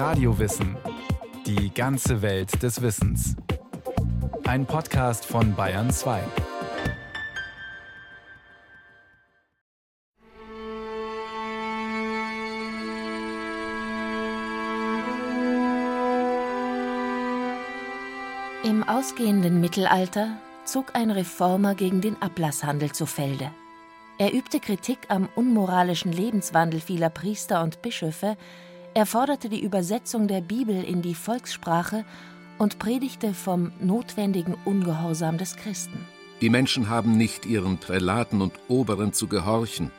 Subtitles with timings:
[0.00, 0.78] Radiowissen.
[1.44, 3.36] Die ganze Welt des Wissens.
[4.46, 6.22] Ein Podcast von Bayern 2.
[18.64, 23.50] Im ausgehenden Mittelalter zog ein Reformer gegen den Ablasshandel zu Felde.
[24.16, 28.38] Er übte Kritik am unmoralischen Lebenswandel vieler Priester und Bischöfe,
[28.94, 32.04] er forderte die Übersetzung der Bibel in die Volkssprache
[32.58, 36.06] und predigte vom notwendigen Ungehorsam des Christen.
[36.40, 39.90] Die Menschen haben nicht ihren Prälaten und Oberen zu gehorchen,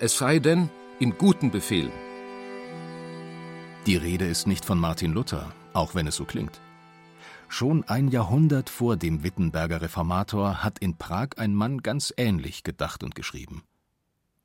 [0.00, 1.92] es sei denn in guten Befehlen.
[3.86, 6.60] Die Rede ist nicht von Martin Luther, auch wenn es so klingt.
[7.48, 13.02] Schon ein Jahrhundert vor dem Wittenberger Reformator hat in Prag ein Mann ganz ähnlich gedacht
[13.02, 13.62] und geschrieben.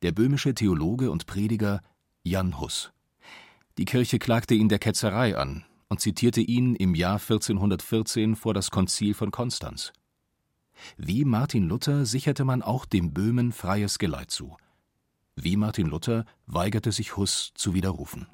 [0.02, 1.82] Der böhmische Theologe und Prediger
[2.24, 2.94] Jan Hus.
[3.78, 8.70] Die Kirche klagte ihn der Ketzerei an und zitierte ihn im Jahr 1414 vor das
[8.70, 9.94] Konzil von Konstanz.
[10.98, 14.58] Wie Martin Luther sicherte man auch dem Böhmen freies Geleit zu.
[15.36, 18.28] Wie Martin Luther weigerte sich Hus zu widerrufen.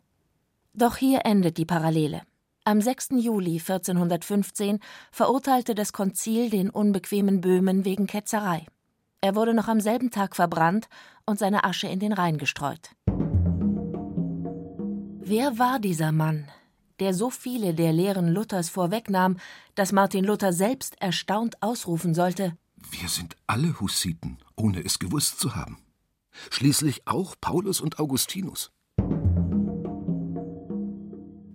[0.73, 2.22] Doch hier endet die Parallele.
[2.66, 3.09] Am 6.
[3.20, 4.80] Juli 1415
[5.12, 8.66] verurteilte das Konzil den unbequemen Böhmen wegen Ketzerei.
[9.22, 10.88] Er wurde noch am selben Tag verbrannt
[11.26, 12.92] und seine Asche in den Rhein gestreut.
[15.31, 16.47] Wer war dieser Mann,
[16.99, 19.38] der so viele der Lehren Luthers vorwegnahm,
[19.75, 22.58] dass Martin Luther selbst erstaunt ausrufen sollte:
[22.89, 25.77] Wir sind alle Hussiten, ohne es gewusst zu haben.
[26.50, 28.72] Schließlich auch Paulus und Augustinus.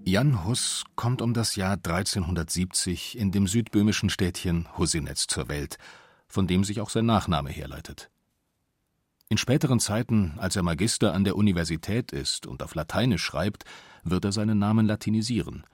[0.05, 5.79] Jan Hus kommt um das Jahr 1370 in dem südböhmischen Städtchen Husinetz zur Welt,
[6.29, 8.09] von dem sich auch sein Nachname herleitet.
[9.35, 13.65] In späteren Zeiten, als er Magister an der Universität ist und auf Lateinisch schreibt,
[14.05, 15.65] wird er seinen Namen latinisieren.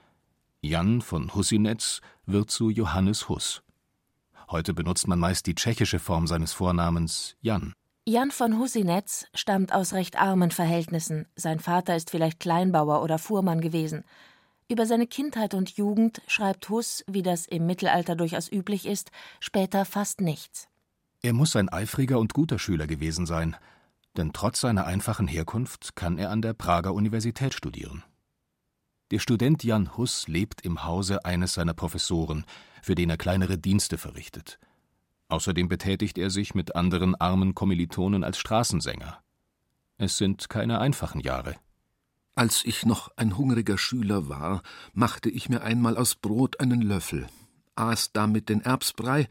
[0.61, 3.61] Jan von Husinetz wird zu Johannes Hus.
[4.49, 7.73] Heute benutzt man meist die tschechische Form seines Vornamens Jan.
[8.07, 11.27] Jan von Husinetz stammt aus recht armen Verhältnissen.
[11.35, 14.03] Sein Vater ist vielleicht Kleinbauer oder Fuhrmann gewesen.
[14.69, 19.85] Über seine Kindheit und Jugend schreibt Hus, wie das im Mittelalter durchaus üblich ist, später
[19.85, 20.70] fast nichts.
[21.21, 23.55] Er muss ein eifriger und guter Schüler gewesen sein,
[24.17, 28.03] denn trotz seiner einfachen Herkunft kann er an der Prager Universität studieren.
[29.11, 32.45] Der Student Jan Hus lebt im Hause eines seiner Professoren,
[32.81, 34.59] für den er kleinere Dienste verrichtet–
[35.31, 39.23] Außerdem betätigt er sich mit anderen armen Kommilitonen als Straßensänger.
[39.97, 41.55] Es sind keine einfachen Jahre.
[42.35, 44.61] Als ich noch ein hungriger Schüler war,
[44.91, 47.27] machte ich mir einmal aus Brot einen Löffel,
[47.75, 49.29] aß damit den Erbsbrei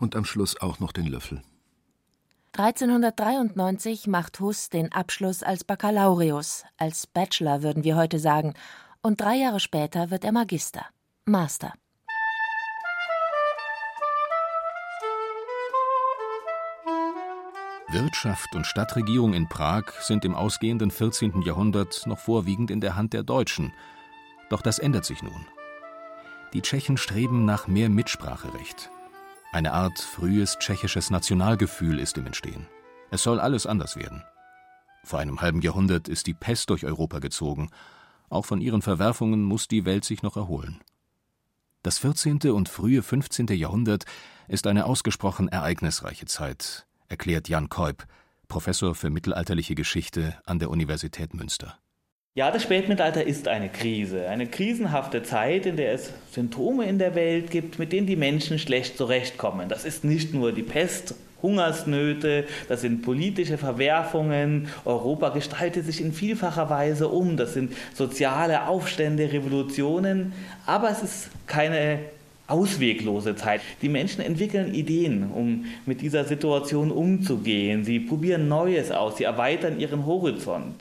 [0.00, 1.42] und am Schluss auch noch den Löffel.
[2.52, 8.54] 1393 macht Huss den Abschluss als Baccalaureus, als Bachelor würden wir heute sagen,
[9.02, 10.84] und drei Jahre später wird er Magister,
[11.26, 11.72] Master.
[17.92, 21.42] Wirtschaft und Stadtregierung in Prag sind im ausgehenden 14.
[21.42, 23.72] Jahrhundert noch vorwiegend in der Hand der Deutschen.
[24.48, 25.46] Doch das ändert sich nun.
[26.52, 28.90] Die Tschechen streben nach mehr Mitspracherecht.
[29.52, 32.68] Eine Art frühes tschechisches Nationalgefühl ist im Entstehen.
[33.10, 34.22] Es soll alles anders werden.
[35.02, 37.68] Vor einem halben Jahrhundert ist die Pest durch Europa gezogen.
[38.28, 40.80] Auch von ihren Verwerfungen muss die Welt sich noch erholen.
[41.82, 42.38] Das 14.
[42.52, 43.48] und frühe 15.
[43.48, 44.04] Jahrhundert
[44.46, 48.06] ist eine ausgesprochen ereignisreiche Zeit, erklärt Jan Keup,
[48.46, 51.79] Professor für mittelalterliche Geschichte an der Universität Münster.
[52.36, 57.16] Ja, das Spätmittelalter ist eine Krise, eine krisenhafte Zeit, in der es Symptome in der
[57.16, 59.68] Welt gibt, mit denen die Menschen schlecht zurechtkommen.
[59.68, 64.68] Das ist nicht nur die Pest, Hungersnöte, das sind politische Verwerfungen.
[64.84, 67.36] Europa gestaltet sich in vielfacher Weise um.
[67.36, 70.32] Das sind soziale Aufstände, Revolutionen.
[70.66, 71.98] Aber es ist keine
[72.46, 73.60] ausweglose Zeit.
[73.82, 77.82] Die Menschen entwickeln Ideen, um mit dieser Situation umzugehen.
[77.82, 80.80] Sie probieren Neues aus, sie erweitern ihren Horizont.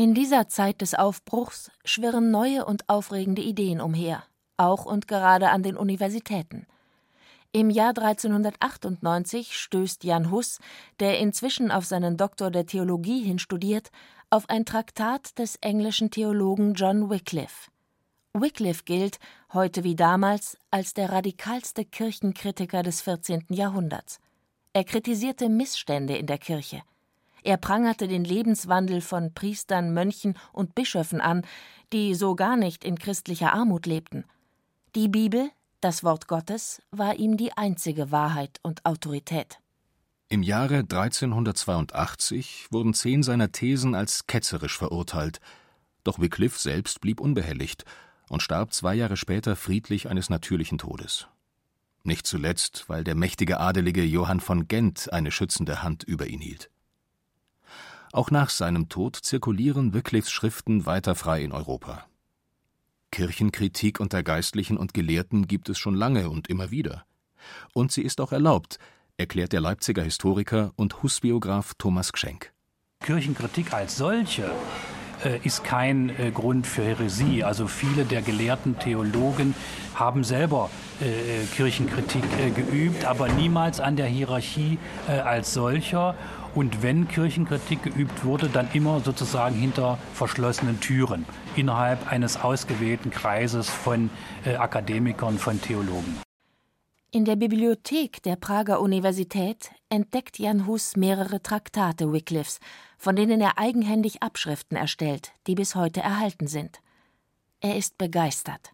[0.00, 4.22] In dieser Zeit des Aufbruchs schwirren neue und aufregende Ideen umher,
[4.56, 6.66] auch und gerade an den Universitäten.
[7.52, 10.58] Im Jahr 1398 stößt Jan Hus,
[11.00, 13.90] der inzwischen auf seinen Doktor der Theologie hin studiert,
[14.30, 17.70] auf ein Traktat des englischen Theologen John Wycliffe.
[18.32, 19.18] Wycliffe gilt,
[19.52, 23.44] heute wie damals, als der radikalste Kirchenkritiker des 14.
[23.50, 24.18] Jahrhunderts.
[24.72, 26.80] Er kritisierte Missstände in der Kirche.
[27.42, 31.42] Er prangerte den Lebenswandel von Priestern, Mönchen und Bischöfen an,
[31.92, 34.24] die so gar nicht in christlicher Armut lebten.
[34.94, 35.50] Die Bibel,
[35.80, 39.58] das Wort Gottes, war ihm die einzige Wahrheit und Autorität.
[40.28, 45.40] Im Jahre 1382 wurden zehn seiner Thesen als ketzerisch verurteilt
[46.04, 47.84] Doch Wycliffe selbst blieb unbehelligt
[48.28, 51.26] und starb zwei Jahre später friedlich eines natürlichen Todes.
[52.04, 56.70] Nicht zuletzt, weil der mächtige Adelige Johann von Gent eine schützende Hand über ihn hielt.
[58.12, 62.06] Auch nach seinem Tod zirkulieren Wycliffes Schriften weiter frei in Europa.
[63.12, 67.04] Kirchenkritik unter Geistlichen und Gelehrten gibt es schon lange und immer wieder.
[67.72, 68.78] Und sie ist auch erlaubt,
[69.16, 72.52] erklärt der Leipziger Historiker und Husbiograf Thomas Gschenk.
[73.00, 74.50] Kirchenkritik als solche
[75.42, 77.44] ist kein äh, Grund für Häresie.
[77.44, 79.54] Also viele der gelehrten Theologen
[79.94, 80.70] haben selber
[81.00, 82.22] äh, Kirchenkritik
[82.54, 86.14] geübt, aber niemals an der Hierarchie als solcher.
[86.54, 91.24] Und wenn Kirchenkritik geübt wurde, dann immer sozusagen hinter verschlossenen Türen,
[91.54, 94.10] innerhalb eines ausgewählten Kreises von
[94.58, 96.20] Akademikern, von Theologen.
[97.12, 102.60] In der Bibliothek der Prager Universität entdeckt Jan Hus mehrere Traktate Wycliffes,
[103.00, 106.80] von denen er eigenhändig Abschriften erstellt, die bis heute erhalten sind.
[107.60, 108.72] Er ist begeistert.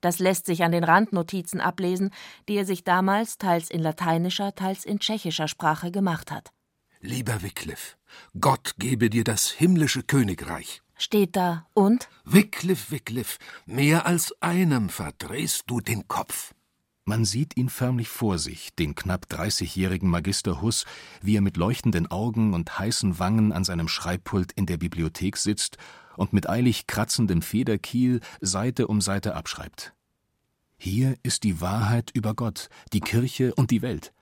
[0.00, 2.10] Das lässt sich an den Randnotizen ablesen,
[2.48, 6.52] die er sich damals teils in lateinischer, teils in tschechischer Sprache gemacht hat.
[7.00, 7.96] Lieber Wycliffe,
[8.40, 10.80] Gott gebe dir das himmlische Königreich.
[10.96, 12.08] Steht da und?
[12.24, 16.54] Wycliffe, Wycliffe, mehr als einem verdrehst du den Kopf.
[17.06, 20.86] Man sieht ihn förmlich vor sich, den knapp 30-jährigen Magister Huss,
[21.20, 25.76] wie er mit leuchtenden Augen und heißen Wangen an seinem Schreibpult in der Bibliothek sitzt
[26.16, 29.92] und mit eilig kratzendem Federkiel Seite um Seite abschreibt.
[30.78, 34.14] Hier ist die Wahrheit über Gott, die Kirche und die Welt.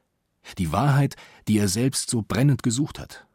[0.58, 1.14] Die Wahrheit,
[1.46, 3.28] die er selbst so brennend gesucht hat.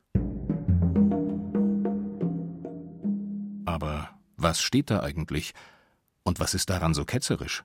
[3.63, 5.53] Aber was steht da eigentlich?
[6.23, 7.63] Und was ist daran so ketzerisch?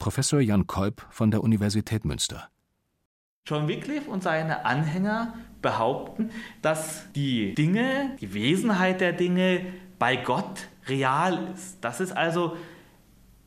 [0.00, 2.48] Professor Jan Kolb von der Universität Münster.
[3.46, 6.30] John Wycliffe und seine Anhänger behaupten,
[6.62, 9.66] dass die Dinge, die Wesenheit der Dinge
[9.98, 11.84] bei Gott real ist.
[11.84, 12.56] Dass es also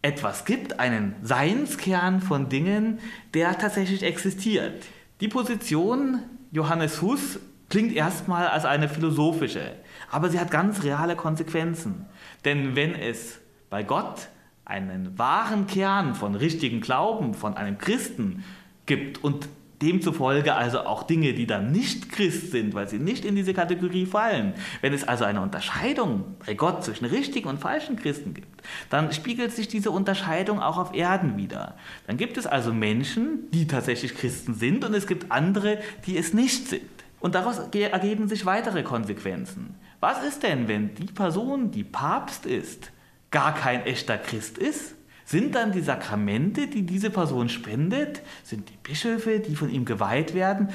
[0.03, 2.99] etwas gibt, einen Seinskern von Dingen,
[3.33, 4.85] der tatsächlich existiert.
[5.21, 6.19] Die Position
[6.51, 7.39] Johannes Hus
[7.69, 9.73] klingt erstmal als eine philosophische,
[10.11, 12.05] aber sie hat ganz reale Konsequenzen.
[12.45, 13.39] Denn wenn es
[13.71, 14.29] bei Gott
[14.65, 18.43] einen wahren Kern von richtigen Glauben, von einem Christen
[18.85, 19.47] gibt und
[19.83, 24.05] demzufolge also auch Dinge, die dann nicht Christ sind, weil sie nicht in diese Kategorie
[24.05, 24.53] fallen.
[24.81, 29.51] Wenn es also eine Unterscheidung bei Gott zwischen richtigen und falschen Christen gibt, dann spiegelt
[29.51, 31.75] sich diese Unterscheidung auch auf Erden wieder.
[32.07, 36.33] Dann gibt es also Menschen, die tatsächlich Christen sind und es gibt andere, die es
[36.33, 36.83] nicht sind.
[37.19, 39.75] Und daraus ergeben sich weitere Konsequenzen.
[39.99, 42.92] Was ist denn, wenn die Person, die Papst ist,
[43.33, 44.95] gar kein echter Christ ist?
[45.25, 50.33] Sind dann die Sakramente, die diese Person spendet, sind die Bischöfe, die von ihm geweiht
[50.33, 50.69] werden,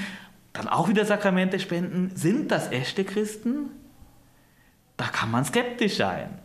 [0.52, 3.70] dann auch wieder Sakramente spenden, sind das echte Christen?
[4.96, 6.40] Da kann man skeptisch sein.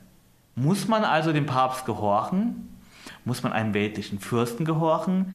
[0.56, 2.69] Muss man also dem Papst gehorchen?
[3.25, 5.33] Muss man einem weltlichen Fürsten gehorchen?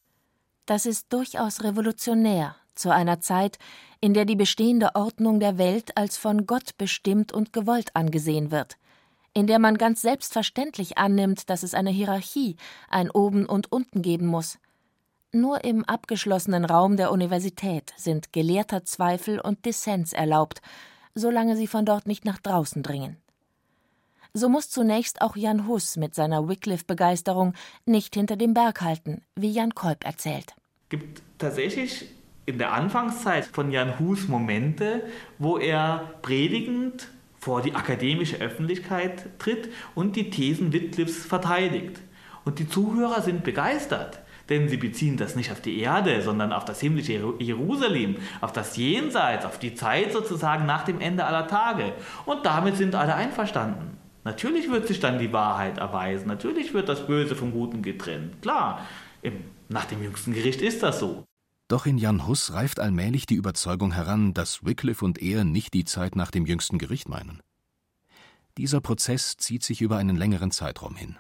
[0.67, 3.59] Das ist durchaus revolutionär zu einer Zeit,
[4.01, 8.77] in der die bestehende Ordnung der Welt als von Gott bestimmt und gewollt angesehen wird–
[9.35, 12.57] in der man ganz selbstverständlich annimmt, dass es eine Hierarchie,
[12.89, 14.59] ein Oben und Unten geben muss.
[15.33, 20.63] Nur im abgeschlossenen Raum der Universität sind gelehrter Zweifel und Dissens erlaubt,
[21.15, 23.19] solange sie von dort nicht nach draußen dringen.
[24.33, 27.55] So muss zunächst auch Jan Hus mit seiner Wycliffe-Begeisterung
[27.87, 30.55] nicht hinter dem Berg halten, wie Jan Kolb erzählt.
[30.89, 32.07] Gibt tatsächlich
[32.47, 35.03] in der Anfangszeit von Jan Hus Momente,
[35.39, 37.09] wo er predigend
[37.39, 42.01] vor die akademische Öffentlichkeit tritt und die Thesen Wycliffes verteidigt.
[42.45, 46.65] Und die Zuhörer sind begeistert, denn sie beziehen das nicht auf die Erde, sondern auf
[46.65, 51.93] das himmlische Jerusalem, auf das Jenseits, auf die Zeit sozusagen nach dem Ende aller Tage.
[52.25, 53.99] Und damit sind alle einverstanden.
[54.25, 58.43] Natürlich wird sich dann die Wahrheit erweisen, natürlich wird das Böse vom Guten getrennt.
[58.43, 58.87] Klar,
[59.23, 61.25] im, nach dem jüngsten Gericht ist das so.
[61.69, 65.85] Doch in Jan Hus reift allmählich die Überzeugung heran, dass Wycliffe und er nicht die
[65.85, 67.43] Zeit nach dem jüngsten Gericht meinen.
[68.57, 71.19] Dieser Prozess zieht sich über einen längeren Zeitraum hin.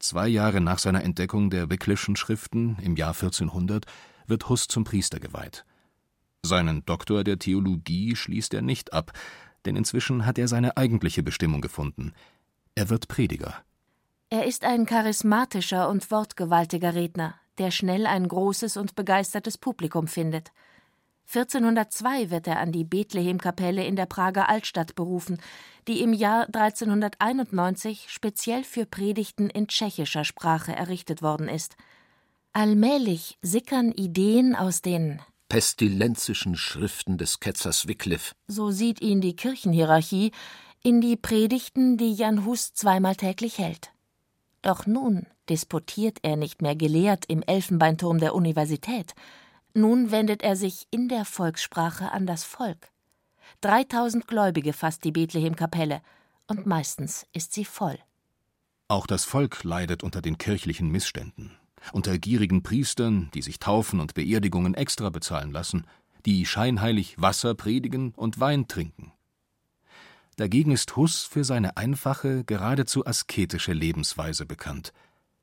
[0.00, 3.86] Zwei Jahre nach seiner Entdeckung der Wycliffe'schen Schriften im Jahr 1400
[4.26, 5.64] wird Hus zum Priester geweiht.
[6.42, 9.12] Seinen Doktor der Theologie schließt er nicht ab,
[9.64, 12.12] denn inzwischen hat er seine eigentliche Bestimmung gefunden.
[12.74, 13.62] Er wird Prediger.
[14.28, 20.52] Er ist ein charismatischer und wortgewaltiger Redner, der schnell ein großes und begeistertes Publikum findet.
[21.26, 25.38] 1402 wird er an die Bethlehemkapelle in der Prager Altstadt berufen,
[25.88, 31.76] die im Jahr 1391 speziell für Predigten in tschechischer Sprache errichtet worden ist.
[32.52, 38.34] Allmählich sickern Ideen aus den pestilenzischen Schriften des Ketzers Wycliffe.
[38.46, 40.32] So sieht ihn die Kirchenhierarchie
[40.82, 43.93] in die Predigten, die Jan Hus zweimal täglich hält.
[44.64, 49.14] Doch nun disputiert er nicht mehr gelehrt im Elfenbeinturm der Universität,
[49.74, 52.88] nun wendet er sich in der Volkssprache an das Volk.
[53.60, 56.00] 3000 Gläubige fasst die Bethlehemkapelle,
[56.46, 57.98] und meistens ist sie voll.
[58.88, 61.58] Auch das Volk leidet unter den kirchlichen Missständen,
[61.92, 65.86] unter gierigen Priestern, die sich Taufen und Beerdigungen extra bezahlen lassen,
[66.24, 69.12] die scheinheilig Wasser predigen und Wein trinken.
[70.36, 74.92] Dagegen ist Huss für seine einfache, geradezu asketische Lebensweise bekannt,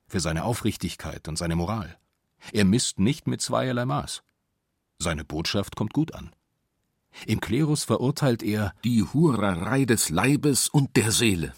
[0.07, 1.97] für seine Aufrichtigkeit und seine Moral.
[2.51, 4.23] Er misst nicht mit zweierlei Maß.
[4.99, 6.31] Seine Botschaft kommt gut an.
[7.25, 11.53] Im Klerus verurteilt er die Hurerei des Leibes und der Seele.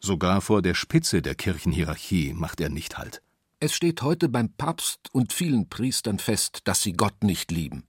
[0.00, 3.22] Sogar vor der Spitze der Kirchenhierarchie macht er nicht Halt.
[3.60, 7.84] Es steht heute beim Papst und vielen Priestern fest, dass sie Gott nicht lieben,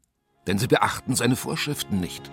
[0.47, 2.31] denn sie beachten seine Vorschriften nicht.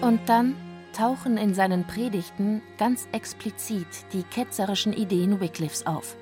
[0.00, 0.54] Und dann
[0.92, 6.16] tauchen in seinen Predigten ganz explizit die ketzerischen Ideen Wycliffes auf.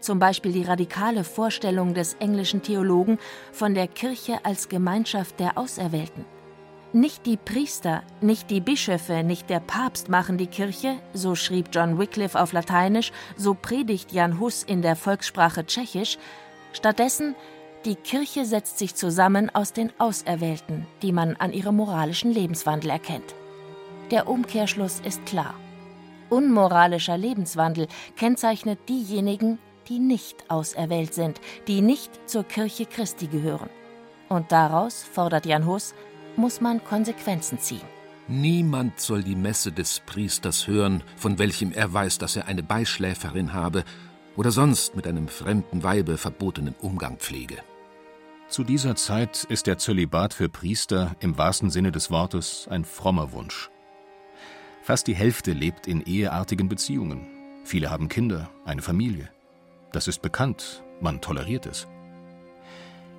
[0.00, 3.18] Zum Beispiel die radikale Vorstellung des englischen Theologen
[3.52, 6.24] von der Kirche als Gemeinschaft der Auserwählten.
[6.92, 11.98] Nicht die Priester, nicht die Bischöfe, nicht der Papst machen die Kirche, so schrieb John
[11.98, 16.16] Wycliffe auf Lateinisch, so predigt Jan Hus in der Volkssprache Tschechisch.
[16.72, 17.34] Stattdessen,
[17.84, 23.34] die Kirche setzt sich zusammen aus den Auserwählten, die man an ihrem moralischen Lebenswandel erkennt.
[24.10, 25.54] Der Umkehrschluss ist klar.
[26.28, 29.58] Unmoralischer Lebenswandel kennzeichnet diejenigen,
[29.88, 33.70] die nicht auserwählt sind, die nicht zur Kirche Christi gehören.
[34.28, 35.94] Und daraus, fordert Jan Hus,
[36.36, 37.98] muss man Konsequenzen ziehen.
[38.28, 43.54] Niemand soll die Messe des Priesters hören, von welchem er weiß, dass er eine Beischläferin
[43.54, 43.84] habe
[44.36, 47.56] oder sonst mit einem fremden Weibe verbotenen Umgang pflege.
[48.48, 53.32] Zu dieser Zeit ist der Zölibat für Priester im wahrsten Sinne des Wortes ein frommer
[53.32, 53.68] Wunsch.
[54.80, 57.26] Fast die Hälfte lebt in eheartigen Beziehungen.
[57.64, 59.28] Viele haben Kinder, eine Familie.
[59.92, 61.86] Das ist bekannt, man toleriert es.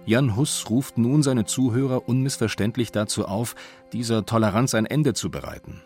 [0.07, 3.55] Jan Hus ruft nun seine Zuhörer unmissverständlich dazu auf,
[3.93, 5.83] dieser Toleranz ein Ende zu bereiten.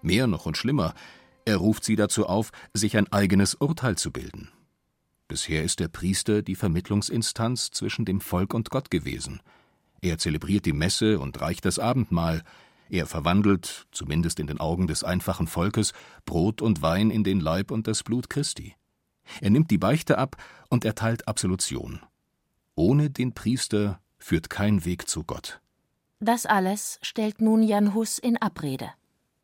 [0.00, 0.94] Mehr noch und schlimmer,
[1.44, 4.48] er ruft sie dazu auf, sich ein eigenes Urteil zu bilden.
[5.30, 9.40] Bisher ist der Priester die Vermittlungsinstanz zwischen dem Volk und Gott gewesen.
[10.00, 12.42] Er zelebriert die Messe und reicht das Abendmahl.
[12.88, 15.92] Er verwandelt, zumindest in den Augen des einfachen Volkes,
[16.24, 18.74] Brot und Wein in den Leib und das Blut Christi.
[19.40, 20.36] Er nimmt die Beichte ab
[20.68, 22.00] und erteilt Absolution.
[22.74, 25.60] Ohne den Priester führt kein Weg zu Gott.
[26.18, 28.90] Das alles stellt nun Jan Hus in Abrede.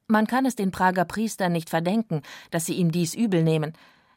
[0.08, 3.72] Man kann es den Prager Priestern nicht verdenken, dass sie ihm dies übel nehmen.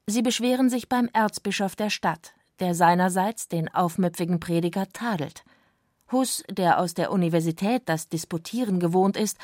[0.10, 5.44] Sie beschweren sich beim Erzbischof der Stadt, der seinerseits den aufmüpfigen Prediger tadelt.
[6.12, 9.38] Hus, der aus der Universität das Disputieren gewohnt ist,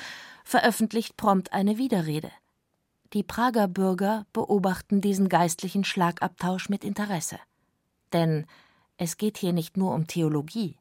[0.44, 2.32] veröffentlicht prompt eine Widerrede.
[3.14, 7.38] Die Prager Bürger beobachten diesen geistlichen Schlagabtausch mit Interesse.
[8.12, 8.48] Denn
[8.98, 10.80] es geht hier nicht nur um Theologie.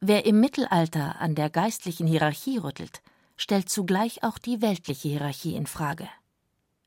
[0.00, 3.02] Wer im Mittelalter an der geistlichen Hierarchie rüttelt,
[3.36, 6.08] stellt zugleich auch die weltliche Hierarchie in Frage.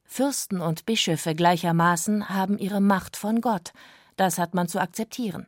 [0.06, 3.74] Fürsten und Bischöfe gleichermaßen haben ihre Macht von Gott,
[4.16, 5.48] das hat man zu akzeptieren.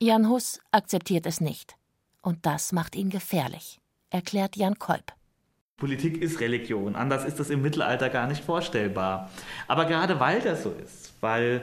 [0.00, 1.76] Jan Hus akzeptiert es nicht.
[2.22, 3.80] Und das macht ihn gefährlich,
[4.10, 5.12] erklärt Jan Kolb.
[5.76, 6.96] Politik ist Religion.
[6.96, 9.30] Anders ist das im Mittelalter gar nicht vorstellbar.
[9.68, 11.62] Aber gerade weil das so ist, weil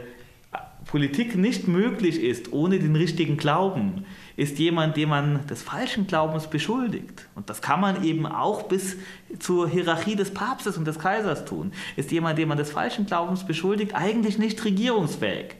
[0.85, 4.05] Politik nicht möglich ist ohne den richtigen Glauben,
[4.37, 7.27] ist jemand, den man des falschen Glaubens beschuldigt.
[7.35, 8.95] Und das kann man eben auch bis
[9.39, 11.73] zur Hierarchie des Papstes und des Kaisers tun.
[11.95, 15.55] Ist jemand, den man des falschen Glaubens beschuldigt, eigentlich nicht regierungsfähig.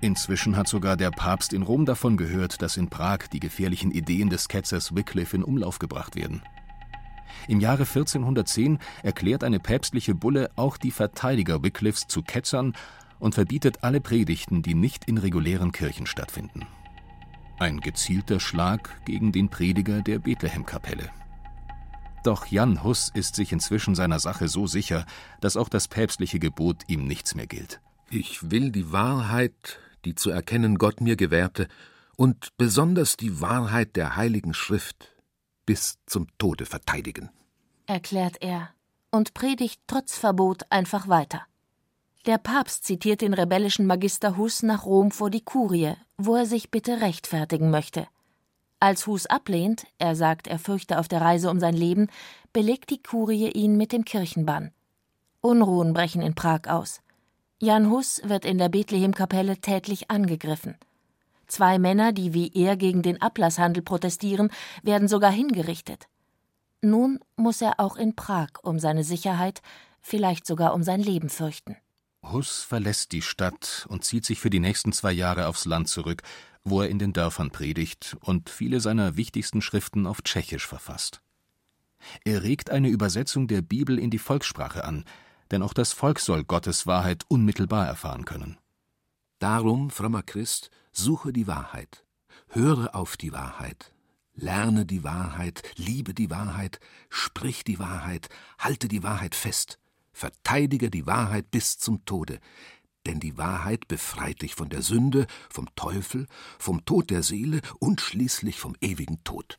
[0.00, 4.30] Inzwischen hat sogar der Papst in Rom davon gehört, dass in Prag die gefährlichen Ideen
[4.30, 6.42] des Ketzers Wycliffe in Umlauf gebracht werden.
[7.48, 12.74] Im Jahre 1410 erklärt eine päpstliche Bulle auch die Verteidiger Wycliffes zu Ketzern
[13.18, 16.66] und verbietet alle Predigten, die nicht in regulären Kirchen stattfinden.
[17.58, 21.10] Ein gezielter Schlag gegen den Prediger der Bethlehemkapelle.
[22.24, 25.06] Doch Jan Hus ist sich inzwischen seiner Sache so sicher,
[25.40, 27.80] dass auch das päpstliche Gebot ihm nichts mehr gilt.
[28.10, 31.68] Ich will die Wahrheit die zu erkennen Gott mir gewährte,
[32.16, 35.12] und besonders die Wahrheit der Heiligen Schrift
[35.66, 37.30] bis zum Tode verteidigen.
[37.86, 38.70] Erklärt er
[39.10, 41.42] und predigt trotz Verbot einfach weiter.
[42.26, 46.70] Der Papst zitiert den rebellischen Magister Hus nach Rom vor die Kurie, wo er sich
[46.70, 48.06] bitte rechtfertigen möchte.
[48.78, 52.08] Als Hus ablehnt, er sagt, er fürchte auf der Reise um sein Leben,
[52.52, 54.72] belegt die Kurie ihn mit dem Kirchenbann.
[55.40, 57.00] Unruhen brechen in Prag aus.
[57.60, 60.76] Jan Hus wird in der Bethlehemkapelle tätlich angegriffen.
[61.52, 64.48] Zwei Männer, die wie er gegen den Ablasshandel protestieren,
[64.82, 66.08] werden sogar hingerichtet.
[66.80, 69.60] Nun muss er auch in Prag um seine Sicherheit,
[70.00, 71.76] vielleicht sogar um sein Leben fürchten.
[72.22, 76.22] Hus verlässt die Stadt und zieht sich für die nächsten zwei Jahre aufs Land zurück,
[76.64, 81.20] wo er in den Dörfern predigt und viele seiner wichtigsten Schriften auf Tschechisch verfasst.
[82.24, 85.04] Er regt eine Übersetzung der Bibel in die Volkssprache an,
[85.50, 88.56] denn auch das Volk soll Gottes Wahrheit unmittelbar erfahren können.
[89.38, 92.04] Darum, frommer Christ, suche die Wahrheit,
[92.48, 93.92] höre auf die Wahrheit,
[94.34, 99.78] lerne die Wahrheit, liebe die Wahrheit, sprich die Wahrheit, halte die Wahrheit fest,
[100.12, 102.38] verteidige die Wahrheit bis zum Tode,
[103.06, 106.26] denn die Wahrheit befreit dich von der Sünde, vom Teufel,
[106.58, 109.56] vom Tod der Seele und schließlich vom ewigen Tod.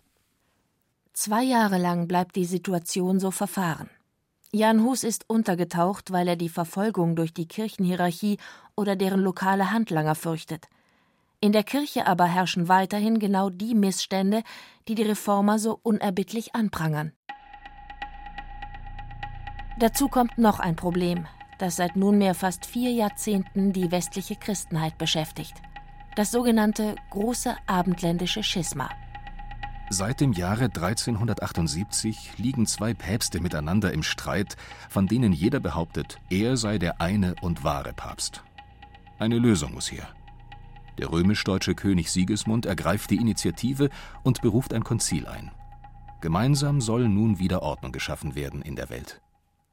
[1.13, 3.89] Zwei Jahre lang bleibt die Situation so verfahren.
[4.51, 8.37] Jan Hus ist untergetaucht, weil er die Verfolgung durch die Kirchenhierarchie
[8.75, 10.67] oder deren lokale Handlanger fürchtet.
[11.43, 14.43] In der Kirche aber herrschen weiterhin genau die Missstände,
[14.87, 17.11] die die Reformer so unerbittlich anprangern.
[19.77, 21.27] Dazu kommt noch ein Problem,
[21.59, 25.55] das seit nunmehr fast vier Jahrzehnten die westliche Christenheit beschäftigt.
[26.15, 28.89] Das sogenannte große abendländische Schisma.
[29.89, 34.55] Seit dem Jahre 1378 liegen zwei Päpste miteinander im Streit,
[34.87, 38.45] von denen jeder behauptet, er sei der eine und wahre Papst.
[39.19, 40.07] Eine Lösung muss her.
[40.97, 43.89] Der römisch-deutsche König Sigismund ergreift die Initiative
[44.23, 45.51] und beruft ein Konzil ein.
[46.21, 49.21] Gemeinsam soll nun wieder Ordnung geschaffen werden in der Welt.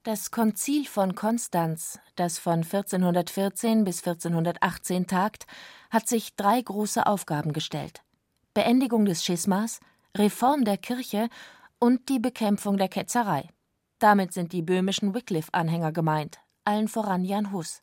[0.03, 5.47] Das Konzil von Konstanz, das von 1414 bis 1418 tagt,
[5.91, 8.03] hat sich drei große Aufgaben gestellt:
[8.55, 9.79] Beendigung des Schismas,
[10.17, 11.29] Reform der Kirche
[11.79, 13.49] und die Bekämpfung der Ketzerei.
[13.99, 17.83] Damit sind die böhmischen Wycliffe-Anhänger gemeint, allen voran Jan Hus.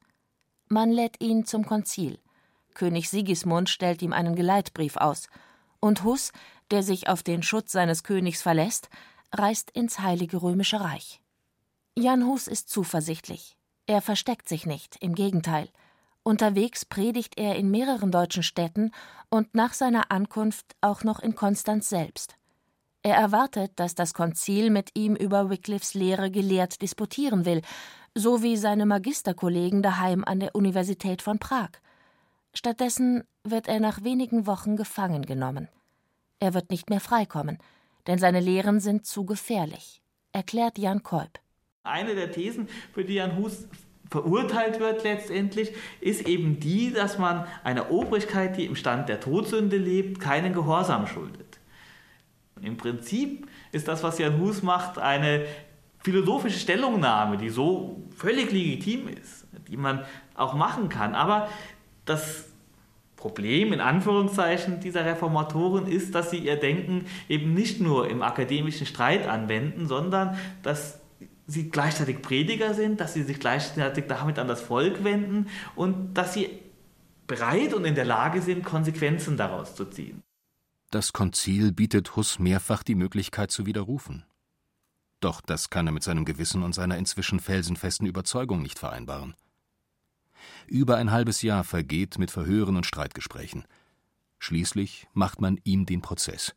[0.70, 2.20] Man lädt ihn zum Konzil.
[2.78, 5.28] König Sigismund stellt ihm einen Geleitbrief aus.
[5.80, 6.32] Und Hus,
[6.70, 8.90] der sich auf den Schutz seines Königs verlässt,
[9.34, 11.20] reist ins Heilige Römische Reich.
[11.96, 13.58] Jan Hus ist zuversichtlich.
[13.88, 15.70] Er versteckt sich nicht, im Gegenteil.
[16.22, 18.92] Unterwegs predigt er in mehreren deutschen Städten
[19.30, 22.36] und nach seiner Ankunft auch noch in Konstanz selbst.
[23.02, 27.64] Er erwartet, dass das Konzil mit ihm über Wycliffes Lehre gelehrt disputieren will,
[28.14, 31.70] so wie seine Magisterkollegen daheim an der Universität von Prag.
[32.54, 35.70] Stattdessen wird er nach wenigen Wochen gefangen genommen.
[36.40, 37.58] Er wird nicht mehr freikommen,
[38.08, 41.40] denn seine Lehren sind zu gefährlich, erklärt Jan Kolb.
[41.84, 43.68] Eine der Thesen, für die Jan Hus
[44.10, 49.78] verurteilt wird letztendlich, ist eben die, dass man einer Obrigkeit, die im Stand der Todsünde
[49.78, 51.60] lebt, keinen Gehorsam schuldet.
[52.62, 55.46] Im Prinzip ist das, was Jan Hus macht, eine
[56.00, 60.06] philosophische Stellungnahme, die so völlig legitim ist, die man
[60.36, 61.16] auch machen kann.
[61.16, 61.50] Aber
[62.10, 62.46] das
[63.16, 68.86] Problem in Anführungszeichen dieser Reformatoren ist, dass sie ihr Denken eben nicht nur im akademischen
[68.86, 71.00] Streit anwenden, sondern dass
[71.48, 76.34] sie gleichzeitig Prediger sind, dass sie sich gleichzeitig damit an das Volk wenden und dass
[76.34, 76.50] sie
[77.26, 80.24] bereit und in der Lage sind, Konsequenzen daraus zu ziehen.
[80.92, 84.26] Das Konzil bietet Huss mehrfach die Möglichkeit zu widerrufen.
[85.20, 89.36] Doch das kann er mit seinem Gewissen und seiner inzwischen felsenfesten Überzeugung nicht vereinbaren.
[90.68, 93.64] Über ein halbes Jahr vergeht mit Verhören und Streitgesprächen.
[94.38, 96.56] Schließlich macht man ihm den Prozess.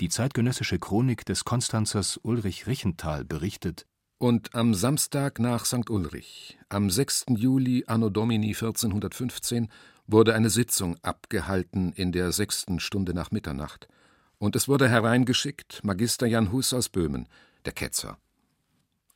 [0.00, 3.86] Die zeitgenössische Chronik des Konstanzers Ulrich Richenthal berichtet:
[4.18, 5.88] Und am Samstag nach St.
[5.88, 7.26] Ulrich, am 6.
[7.30, 9.68] Juli anno Domini 1415,
[10.06, 13.88] wurde eine Sitzung abgehalten in der sechsten Stunde nach Mitternacht,
[14.36, 17.26] und es wurde hereingeschickt Magister Jan Hus aus Böhmen,
[17.64, 18.18] der Ketzer.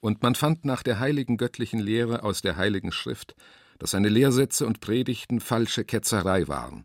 [0.01, 3.37] Und man fand nach der heiligen göttlichen Lehre aus der heiligen Schrift,
[3.81, 6.85] dass seine Lehrsätze und Predigten falsche Ketzerei waren.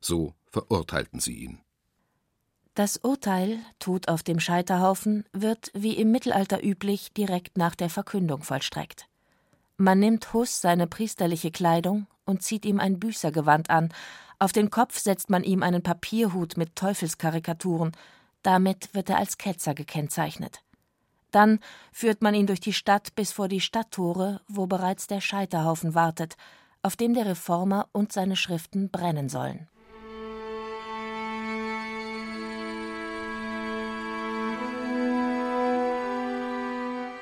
[0.00, 1.60] So verurteilten sie ihn.
[2.74, 8.42] Das Urteil, Tod auf dem Scheiterhaufen, wird wie im Mittelalter üblich direkt nach der Verkündung
[8.42, 9.08] vollstreckt.
[9.76, 13.92] Man nimmt Hus seine priesterliche Kleidung und zieht ihm ein Büßergewand an,
[14.38, 17.90] auf den Kopf setzt man ihm einen Papierhut mit Teufelskarikaturen,
[18.42, 20.60] damit wird er als Ketzer gekennzeichnet.
[21.30, 21.60] Dann
[21.92, 26.36] führt man ihn durch die Stadt bis vor die Stadttore, wo bereits der Scheiterhaufen wartet,
[26.82, 29.68] auf dem der Reformer und seine Schriften brennen sollen.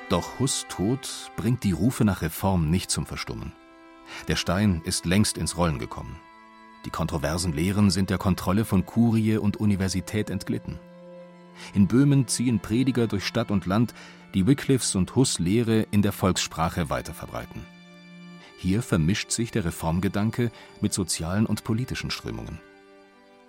[0.09, 3.51] Doch Hus Tod bringt die Rufe nach Reform nicht zum Verstummen.
[4.29, 6.17] Der Stein ist längst ins Rollen gekommen.
[6.85, 10.79] Die kontroversen Lehren sind der Kontrolle von Kurie und Universität entglitten.
[11.73, 13.93] In Böhmen ziehen Prediger durch Stadt und Land,
[14.33, 17.65] die Wycliffes und Hus Lehre in der Volkssprache weiterverbreiten.
[18.57, 22.59] Hier vermischt sich der Reformgedanke mit sozialen und politischen Strömungen.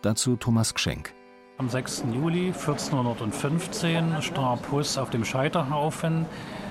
[0.02, 1.14] Dazu Thomas Gschenk.
[1.56, 2.04] Am 6.
[2.14, 6.26] Juli 1415 starb Huss auf dem Scheiterhaufen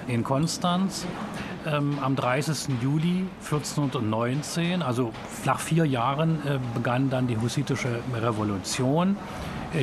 [0.08, 1.06] in Konstanz.
[1.66, 2.82] Ähm, am 30.
[2.82, 5.12] Juli 1419, also
[5.44, 9.18] nach vier Jahren, äh, begann dann die hussitische Revolution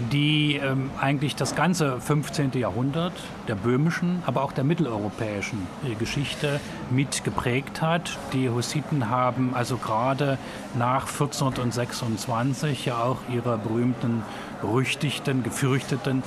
[0.00, 2.52] die ähm, eigentlich das ganze 15.
[2.54, 3.12] Jahrhundert
[3.48, 8.18] der böhmischen, aber auch der mitteleuropäischen äh, Geschichte mit geprägt hat.
[8.32, 10.38] Die Hussiten haben also gerade
[10.78, 14.22] nach 1426 ja auch ihre berühmten,
[14.60, 16.22] berüchtigten, gefürchteten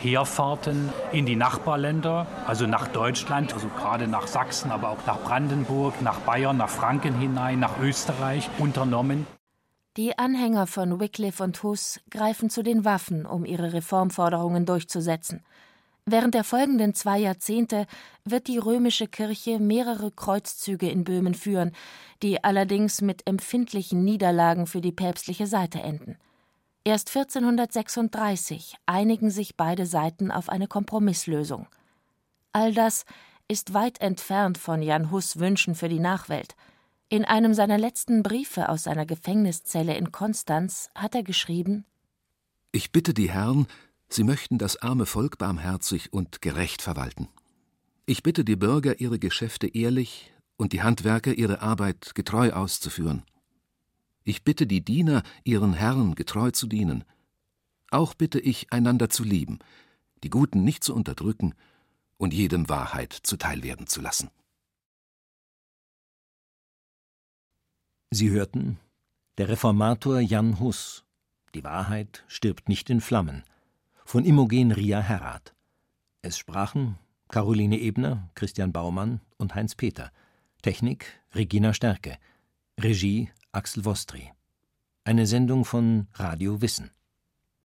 [0.00, 6.02] Heerfahrten in die Nachbarländer, also nach Deutschland, also gerade nach Sachsen, aber auch nach Brandenburg,
[6.02, 9.26] nach Bayern, nach Franken hinein, nach Österreich unternommen.
[9.98, 15.44] Die Anhänger von Wycliffe und Huss greifen zu den Waffen, um ihre Reformforderungen durchzusetzen.
[16.06, 17.86] Während der folgenden zwei Jahrzehnte
[18.24, 21.72] wird die römische Kirche mehrere Kreuzzüge in Böhmen führen,
[22.22, 26.16] die allerdings mit empfindlichen Niederlagen für die päpstliche Seite enden.
[26.84, 31.66] Erst 1436 einigen sich beide Seiten auf eine Kompromisslösung.
[32.52, 33.04] All das
[33.46, 36.56] ist weit entfernt von Jan Hus Wünschen für die Nachwelt–
[37.12, 41.84] in einem seiner letzten Briefe aus seiner Gefängniszelle in Konstanz hat er geschrieben
[42.70, 43.66] Ich bitte die Herren,
[44.08, 47.28] sie möchten das arme Volk barmherzig und gerecht verwalten.
[48.06, 53.24] Ich bitte die Bürger, ihre Geschäfte ehrlich und die Handwerker ihre Arbeit getreu auszuführen.
[54.24, 57.04] Ich bitte die Diener, ihren Herren getreu zu dienen.
[57.90, 59.58] Auch bitte ich, einander zu lieben,
[60.24, 61.52] die Guten nicht zu unterdrücken
[62.16, 64.30] und jedem Wahrheit zuteilwerden zu lassen.
[68.14, 68.78] Sie hörten
[69.38, 71.06] Der Reformator Jan Hus
[71.54, 73.42] Die Wahrheit stirbt nicht in Flammen
[74.04, 75.54] von Imogen Ria Herrath.
[76.20, 76.98] Es sprachen
[77.28, 80.12] Caroline Ebner, Christian Baumann und Heinz Peter.
[80.60, 82.18] Technik Regina Stärke.
[82.78, 84.30] Regie Axel Vostri.
[85.04, 86.90] Eine Sendung von Radio Wissen.